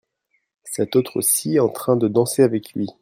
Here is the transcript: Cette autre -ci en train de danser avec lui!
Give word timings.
Cette 0.63 0.95
autre 0.95 1.21
-ci 1.21 1.59
en 1.59 1.69
train 1.69 1.95
de 1.95 2.07
danser 2.07 2.41
avec 2.41 2.73
lui! 2.73 2.89